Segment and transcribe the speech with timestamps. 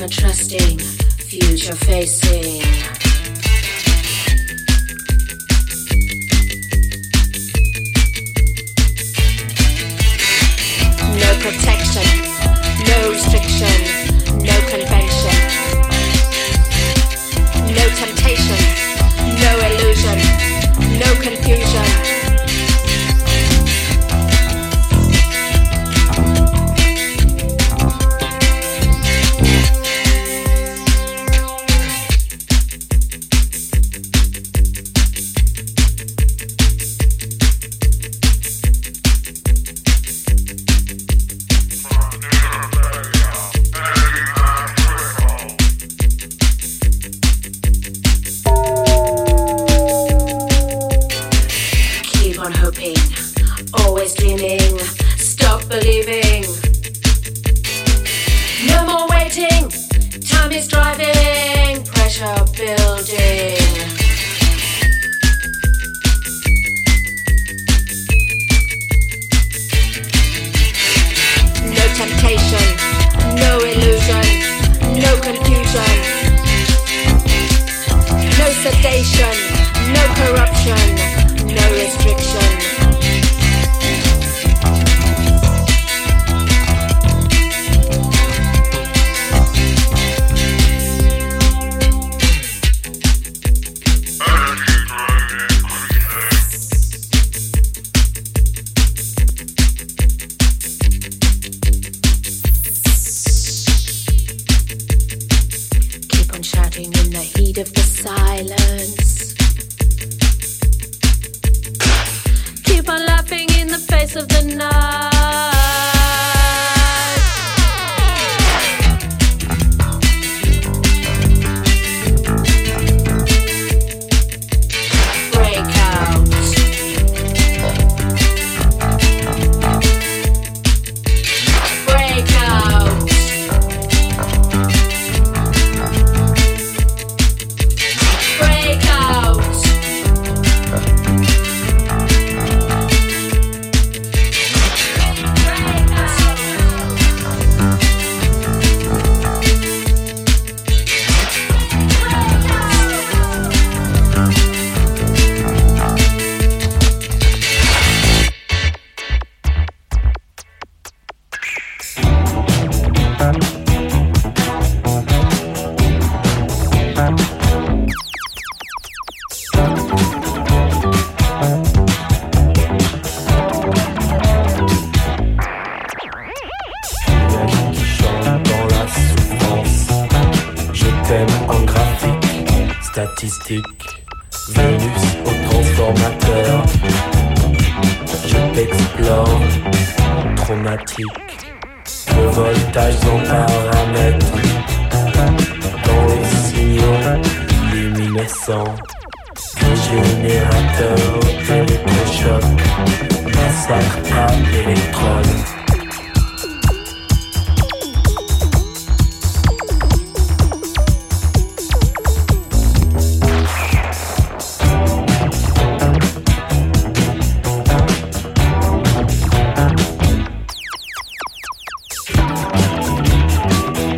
[0.00, 2.97] Never trusting, future facing.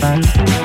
[0.00, 0.59] Fillette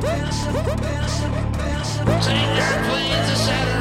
[0.00, 0.06] Ce
[3.34, 3.77] sera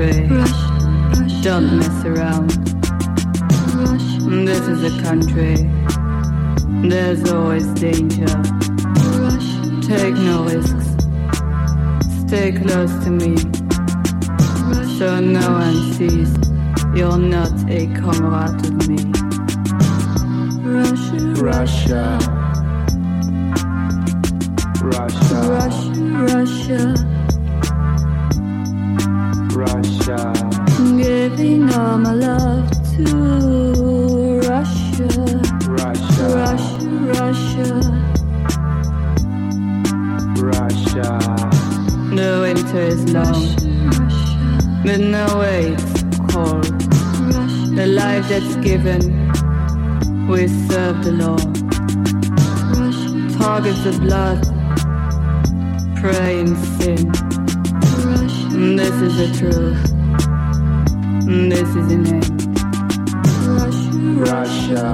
[0.00, 0.26] a.
[1.42, 2.50] Don't mess around.
[4.46, 5.56] This is a country.
[6.88, 8.26] There's always danger.
[9.82, 10.86] Take no risks.
[12.26, 13.36] Stay close to me.
[14.98, 16.38] So no one sees
[16.94, 18.98] you're not a comrade of me.
[20.62, 22.18] Russia, Russia.
[24.82, 25.38] Russia.
[26.28, 27.17] Russia,
[29.68, 29.98] Russia.
[30.08, 30.32] Russia.
[30.96, 35.08] Giving all my love to Russia,
[35.68, 36.24] Russia.
[36.42, 36.88] Russia,
[37.18, 37.68] Russia.
[40.40, 41.08] Russia.
[42.16, 43.44] The winter is long,
[44.84, 46.64] but no way it's cold.
[47.76, 49.02] The life that's given,
[50.28, 51.54] we serve the Lord.
[53.38, 54.40] Targets the blood,
[56.00, 57.07] pray in sin
[58.97, 59.81] This is the truth.
[61.27, 62.33] This is the name.
[64.17, 64.89] Russia.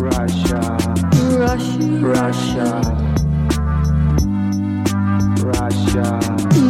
[0.00, 0.62] Russia.
[1.36, 2.68] Russia, Russia.
[5.44, 6.06] Russia.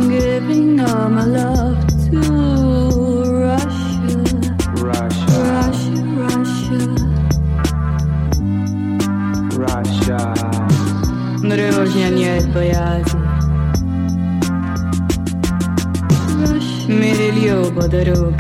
[0.09, 1.79] giving all my love
[2.11, 2.21] to
[3.47, 4.19] Russia,
[4.83, 5.31] Russia.
[5.55, 5.95] Russia,
[6.27, 6.81] Russia.
[9.55, 10.21] Russia.
[11.41, 13.24] Дружня нет боязни.
[16.88, 18.35] Mereliyor Badaroğlu.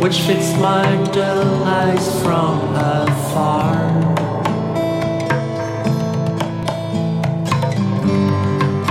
[0.00, 3.76] Which fits my dull eyes from afar.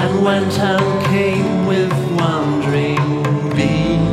[0.03, 3.05] And when and came with wandering
[3.55, 4.03] beam.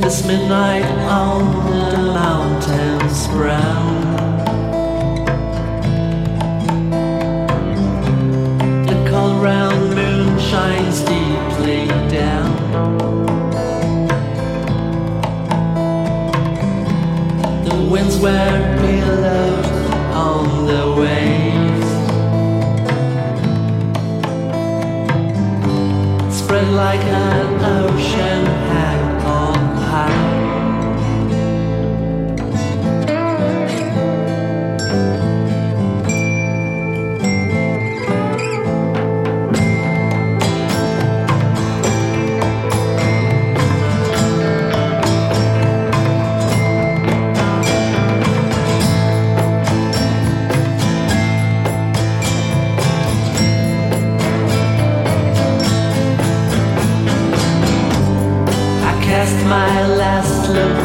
[0.00, 3.81] This midnight on the mountains brown.
[9.42, 12.52] Round moon shines deeply down.
[17.64, 19.66] The winds were pillowed
[20.14, 21.90] on the waves.
[26.38, 28.61] Spread like an ocean
[60.52, 60.81] love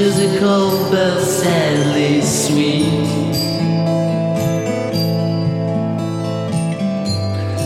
[0.00, 3.04] musical but sadly sweet.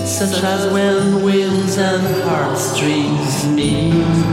[0.05, 4.24] Such as when winds and heartstrings meet.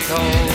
[0.00, 0.49] Get at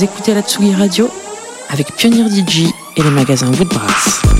[0.00, 1.10] Vous écoutez la Tsugi Radio
[1.68, 4.39] avec Pionnier DJ et les magasins Woodbrass.